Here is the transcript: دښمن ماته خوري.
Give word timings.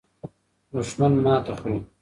دښمن 0.73 1.13
ماته 1.25 1.53
خوري. 1.59 1.79